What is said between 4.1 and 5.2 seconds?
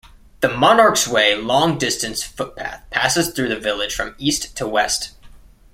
east to west.